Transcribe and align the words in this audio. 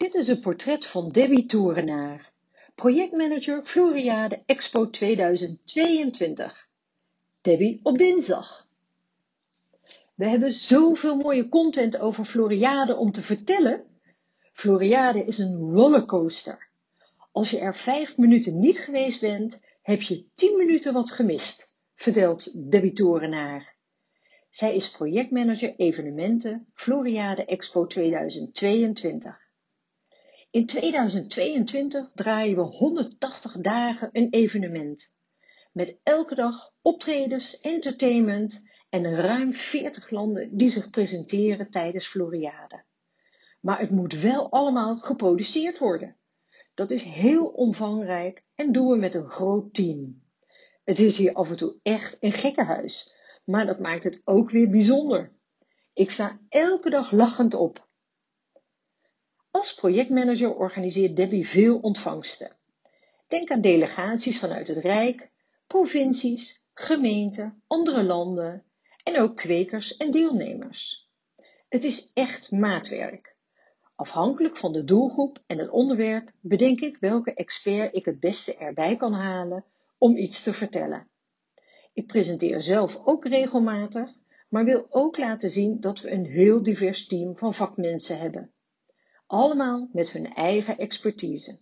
Dit 0.00 0.14
is 0.14 0.28
een 0.28 0.40
portret 0.40 0.86
van 0.86 1.10
Debbie 1.10 1.46
Toerenaar, 1.46 2.32
projectmanager 2.74 3.64
Floriade 3.64 4.42
Expo 4.46 4.90
2022. 4.90 6.68
Debbie 7.40 7.80
op 7.82 7.98
dinsdag. 7.98 8.68
We 10.14 10.26
hebben 10.26 10.52
zoveel 10.52 11.16
mooie 11.16 11.48
content 11.48 11.98
over 11.98 12.24
Floriade 12.24 12.96
om 12.96 13.12
te 13.12 13.22
vertellen. 13.22 13.84
Floriade 14.52 15.24
is 15.24 15.38
een 15.38 15.56
rollercoaster. 15.56 16.68
Als 17.32 17.50
je 17.50 17.58
er 17.58 17.76
vijf 17.76 18.16
minuten 18.16 18.58
niet 18.58 18.78
geweest 18.78 19.20
bent, 19.20 19.60
heb 19.82 20.02
je 20.02 20.24
tien 20.34 20.56
minuten 20.56 20.92
wat 20.92 21.10
gemist, 21.10 21.74
vertelt 21.94 22.70
Debbie 22.70 22.92
Torenaar. 22.92 23.74
Zij 24.50 24.74
is 24.74 24.90
projectmanager 24.90 25.74
evenementen 25.76 26.66
Floriade 26.74 27.44
Expo 27.44 27.86
2022. 27.86 29.48
In 30.52 30.66
2022 30.66 32.10
draaien 32.14 32.56
we 32.56 32.62
180 32.62 33.56
dagen 33.60 34.08
een 34.12 34.30
evenement. 34.30 35.12
Met 35.72 35.98
elke 36.02 36.34
dag 36.34 36.72
optredens, 36.82 37.60
entertainment 37.60 38.62
en 38.88 39.14
ruim 39.14 39.54
40 39.54 40.10
landen 40.10 40.56
die 40.56 40.70
zich 40.70 40.90
presenteren 40.90 41.70
tijdens 41.70 42.06
Floriade. 42.06 42.84
Maar 43.60 43.80
het 43.80 43.90
moet 43.90 44.20
wel 44.20 44.50
allemaal 44.50 44.96
geproduceerd 44.96 45.78
worden. 45.78 46.16
Dat 46.74 46.90
is 46.90 47.02
heel 47.02 47.46
omvangrijk 47.46 48.44
en 48.54 48.72
doen 48.72 48.88
we 48.88 48.96
met 48.96 49.14
een 49.14 49.30
groot 49.30 49.74
team. 49.74 50.22
Het 50.84 50.98
is 50.98 51.16
hier 51.16 51.32
af 51.32 51.50
en 51.50 51.56
toe 51.56 51.76
echt 51.82 52.16
een 52.20 52.32
gekkenhuis, 52.32 53.14
maar 53.44 53.66
dat 53.66 53.78
maakt 53.78 54.04
het 54.04 54.20
ook 54.24 54.50
weer 54.50 54.70
bijzonder. 54.70 55.32
Ik 55.92 56.10
sta 56.10 56.40
elke 56.48 56.90
dag 56.90 57.12
lachend 57.12 57.54
op. 57.54 57.88
Als 59.50 59.74
projectmanager 59.74 60.54
organiseert 60.54 61.16
Debbie 61.16 61.48
veel 61.48 61.78
ontvangsten. 61.78 62.56
Denk 63.28 63.50
aan 63.50 63.60
delegaties 63.60 64.38
vanuit 64.38 64.68
het 64.68 64.76
Rijk, 64.76 65.30
provincies, 65.66 66.64
gemeenten, 66.74 67.62
andere 67.66 68.02
landen 68.02 68.64
en 69.02 69.20
ook 69.20 69.36
kwekers 69.36 69.96
en 69.96 70.10
deelnemers. 70.10 71.10
Het 71.68 71.84
is 71.84 72.10
echt 72.14 72.50
maatwerk. 72.50 73.36
Afhankelijk 73.94 74.56
van 74.56 74.72
de 74.72 74.84
doelgroep 74.84 75.42
en 75.46 75.58
het 75.58 75.70
onderwerp 75.70 76.32
bedenk 76.40 76.80
ik 76.80 76.96
welke 77.00 77.34
expert 77.34 77.94
ik 77.94 78.04
het 78.04 78.20
beste 78.20 78.56
erbij 78.56 78.96
kan 78.96 79.12
halen 79.12 79.64
om 79.98 80.16
iets 80.16 80.42
te 80.42 80.52
vertellen. 80.52 81.08
Ik 81.92 82.06
presenteer 82.06 82.60
zelf 82.60 83.00
ook 83.04 83.24
regelmatig, 83.26 84.10
maar 84.48 84.64
wil 84.64 84.86
ook 84.90 85.18
laten 85.18 85.50
zien 85.50 85.80
dat 85.80 86.00
we 86.00 86.10
een 86.10 86.26
heel 86.26 86.62
divers 86.62 87.06
team 87.06 87.36
van 87.36 87.54
vakmensen 87.54 88.18
hebben. 88.18 88.52
Allemaal 89.30 89.88
met 89.92 90.10
hun 90.10 90.34
eigen 90.34 90.78
expertise. 90.78 91.58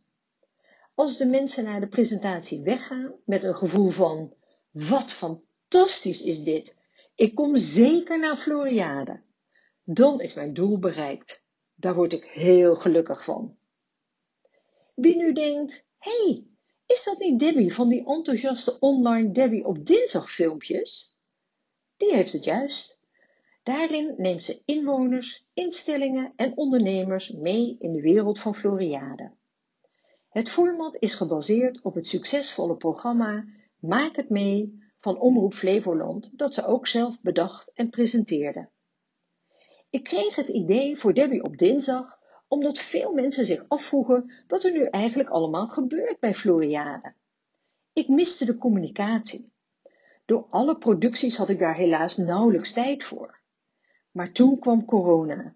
Als 0.94 1.16
de 1.16 1.26
mensen 1.26 1.64
na 1.64 1.80
de 1.80 1.88
presentatie 1.88 2.62
weggaan 2.62 3.14
met 3.24 3.44
een 3.44 3.54
gevoel 3.54 3.90
van 3.90 4.34
wat 4.70 5.12
fantastisch 5.12 6.22
is 6.22 6.42
dit, 6.42 6.76
ik 7.14 7.34
kom 7.34 7.56
zeker 7.56 8.18
naar 8.18 8.36
Floriade, 8.36 9.22
dan 9.84 10.20
is 10.20 10.34
mijn 10.34 10.54
doel 10.54 10.78
bereikt. 10.78 11.44
Daar 11.74 11.94
word 11.94 12.12
ik 12.12 12.24
heel 12.24 12.76
gelukkig 12.76 13.24
van. 13.24 13.56
Wie 14.94 15.16
nu 15.16 15.32
denkt, 15.32 15.84
hé, 15.98 16.24
hey, 16.24 16.46
is 16.86 17.04
dat 17.04 17.18
niet 17.18 17.38
Debbie 17.38 17.74
van 17.74 17.88
die 17.88 18.06
enthousiaste 18.06 18.78
online 18.78 19.30
Debbie 19.30 19.64
op 19.64 19.86
dinsdag 19.86 20.30
filmpjes? 20.30 21.20
Die 21.96 22.14
heeft 22.14 22.32
het 22.32 22.44
juist. 22.44 22.97
Daarin 23.68 24.14
neemt 24.16 24.42
ze 24.42 24.62
inwoners, 24.64 25.44
instellingen 25.54 26.32
en 26.36 26.56
ondernemers 26.56 27.30
mee 27.30 27.76
in 27.78 27.92
de 27.92 28.00
wereld 28.00 28.40
van 28.40 28.54
Floriade. 28.54 29.30
Het 30.28 30.50
format 30.50 30.96
is 30.98 31.14
gebaseerd 31.14 31.80
op 31.82 31.94
het 31.94 32.08
succesvolle 32.08 32.76
programma 32.76 33.44
Maak 33.78 34.16
het 34.16 34.28
mee 34.28 34.78
van 34.98 35.18
Omroep 35.20 35.54
Flevoland 35.54 36.30
dat 36.32 36.54
ze 36.54 36.66
ook 36.66 36.86
zelf 36.86 37.20
bedacht 37.20 37.70
en 37.74 37.90
presenteerde. 37.90 38.68
Ik 39.90 40.04
kreeg 40.04 40.34
het 40.34 40.48
idee 40.48 40.98
voor 40.98 41.14
Debbie 41.14 41.44
op 41.44 41.56
dinsdag 41.56 42.18
omdat 42.46 42.78
veel 42.78 43.12
mensen 43.12 43.46
zich 43.46 43.64
afvroegen 43.68 44.32
wat 44.46 44.64
er 44.64 44.72
nu 44.72 44.84
eigenlijk 44.84 45.28
allemaal 45.28 45.68
gebeurt 45.68 46.20
bij 46.20 46.34
Floriade. 46.34 47.14
Ik 47.92 48.08
miste 48.08 48.44
de 48.44 48.58
communicatie. 48.58 49.52
Door 50.24 50.46
alle 50.50 50.76
producties 50.76 51.36
had 51.36 51.48
ik 51.48 51.58
daar 51.58 51.76
helaas 51.76 52.16
nauwelijks 52.16 52.72
tijd 52.72 53.04
voor. 53.04 53.36
Maar 54.18 54.32
toen 54.32 54.58
kwam 54.58 54.84
corona. 54.84 55.54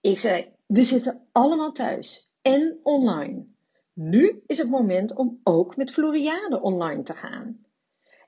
Ik 0.00 0.18
zei, 0.18 0.52
we 0.66 0.82
zitten 0.82 1.28
allemaal 1.32 1.72
thuis 1.72 2.32
en 2.42 2.80
online. 2.82 3.46
Nu 3.92 4.42
is 4.46 4.58
het 4.58 4.68
moment 4.68 5.14
om 5.14 5.40
ook 5.42 5.76
met 5.76 5.92
Floriade 5.92 6.60
online 6.60 7.02
te 7.02 7.12
gaan. 7.12 7.66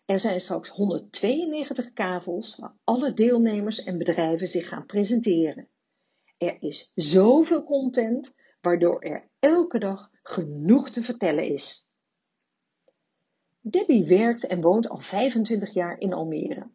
Er 0.05 0.19
zijn 0.19 0.41
straks 0.41 0.69
192 0.69 1.93
kavels 1.93 2.57
waar 2.57 2.77
alle 2.85 3.13
deelnemers 3.13 3.85
en 3.85 3.99
bedrijven 3.99 4.49
zich 4.49 4.69
gaan 4.69 4.87
presenteren. 4.87 5.69
Er 6.39 6.57
is 6.63 6.93
zoveel 6.95 7.65
content, 7.65 8.35
waardoor 8.61 9.01
er 9.01 9.29
elke 9.39 9.79
dag 9.79 10.11
genoeg 10.23 10.91
te 10.91 11.03
vertellen 11.03 11.45
is. 11.45 11.93
Debbie 13.61 14.07
werkt 14.07 14.47
en 14.47 14.61
woont 14.61 14.89
al 14.89 15.01
25 15.01 15.75
jaar 15.75 15.99
in 15.99 16.13
Almere. 16.13 16.71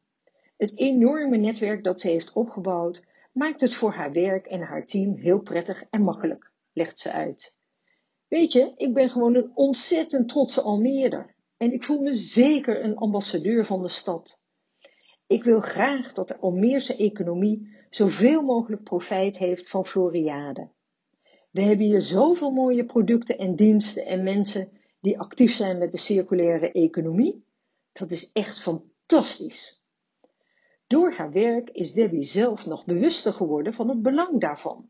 Het 0.63 0.78
enorme 0.78 1.38
netwerk 1.38 1.84
dat 1.84 2.01
ze 2.01 2.07
heeft 2.07 2.34
opgebouwd 2.34 3.01
maakt 3.31 3.62
het 3.62 3.74
voor 3.74 3.91
haar 3.91 4.12
werk 4.12 4.46
en 4.46 4.62
haar 4.62 4.85
team 4.85 5.16
heel 5.16 5.40
prettig 5.40 5.84
en 5.90 6.01
makkelijk, 6.01 6.51
legt 6.74 7.00
ze 7.00 7.12
uit. 7.12 7.57
Weet 8.28 8.51
je, 8.51 8.73
ik 8.75 8.94
ben 8.94 9.09
gewoon 9.09 9.35
een 9.35 9.52
ontzettend 9.56 10.29
trotse 10.29 10.62
Almeerder 10.62 11.35
en 11.57 11.73
ik 11.73 11.84
voel 11.84 12.02
me 12.02 12.13
zeker 12.13 12.84
een 12.84 12.96
ambassadeur 12.96 13.66
van 13.66 13.81
de 13.81 13.90
stad. 13.90 14.40
Ik 15.28 15.44
wil 15.44 15.59
graag 15.59 16.13
dat 16.13 16.28
de 16.28 16.38
Almeerse 16.38 16.96
economie 16.96 17.78
zoveel 17.90 18.41
mogelijk 18.41 18.84
profijt 18.84 19.38
heeft 19.38 19.69
van 19.69 19.85
Floriade. 19.85 20.69
We 21.52 21.62
hebben 21.62 21.85
hier 21.85 22.02
zoveel 22.02 22.52
mooie 22.52 22.85
producten 22.85 23.38
en 23.38 23.56
diensten 23.56 24.06
en 24.06 24.23
mensen 24.23 24.72
die 25.00 25.19
actief 25.19 25.53
zijn 25.53 25.78
met 25.78 25.91
de 25.91 25.97
circulaire 25.97 26.72
economie. 26.72 27.46
Dat 27.91 28.12
is 28.12 28.31
echt 28.31 28.59
fantastisch. 28.59 29.82
Door 30.93 31.13
haar 31.13 31.31
werk 31.31 31.69
is 31.69 31.93
Debbie 31.93 32.23
zelf 32.23 32.65
nog 32.65 32.85
bewuster 32.85 33.33
geworden 33.33 33.73
van 33.73 33.89
het 33.89 34.01
belang 34.01 34.41
daarvan. 34.41 34.89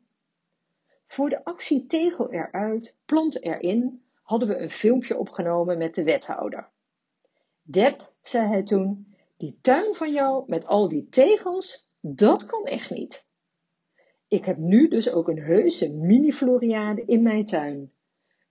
Voor 1.07 1.29
de 1.29 1.43
actie 1.43 1.85
Tegel 1.85 2.31
eruit, 2.31 2.95
plant 3.05 3.43
erin 3.43 4.03
hadden 4.21 4.47
we 4.47 4.57
een 4.57 4.71
filmpje 4.71 5.17
opgenomen 5.17 5.77
met 5.77 5.95
de 5.95 6.03
wethouder. 6.03 6.69
Deb, 7.61 8.13
zei 8.21 8.47
hij 8.47 8.63
toen, 8.63 9.15
die 9.37 9.57
tuin 9.61 9.95
van 9.95 10.11
jou 10.11 10.43
met 10.47 10.65
al 10.65 10.89
die 10.89 11.09
tegels, 11.09 11.93
dat 11.99 12.45
kan 12.45 12.65
echt 12.65 12.89
niet. 12.89 13.27
Ik 14.27 14.45
heb 14.45 14.57
nu 14.57 14.87
dus 14.87 15.13
ook 15.13 15.27
een 15.27 15.41
heuse 15.41 15.91
mini-floriade 15.91 17.05
in 17.05 17.21
mijn 17.21 17.45
tuin. 17.45 17.91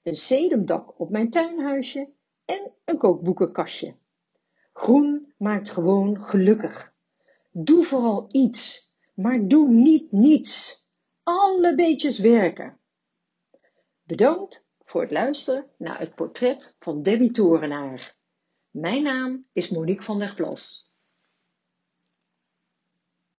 Een 0.03 0.15
sedumdak 0.15 1.01
op 1.01 1.11
mijn 1.11 1.31
tuinhuisje 1.31 2.09
en 2.45 2.71
een 2.85 2.99
kookboekenkastje. 2.99 3.95
Groen 4.73 5.33
maakt 5.37 5.71
gewoon 5.71 6.23
gelukkig. 6.23 6.92
Doe 7.55 7.85
vooral 7.85 8.29
iets, 8.31 8.95
maar 9.15 9.49
doe 9.49 9.69
niet 9.69 10.13
niets. 10.13 10.87
Alle 11.23 11.75
beetjes 11.75 12.19
werken. 12.19 12.81
Bedankt 14.03 14.67
voor 14.85 15.01
het 15.01 15.11
luisteren 15.11 15.71
naar 15.79 15.99
het 15.99 16.15
portret 16.15 16.75
van 16.79 17.03
Debbie 17.03 17.31
Torenaar. 17.31 18.17
Mijn 18.71 19.03
naam 19.03 19.47
is 19.53 19.71
Monique 19.71 20.03
van 20.03 20.19
der 20.19 20.35
Plas. 20.35 20.92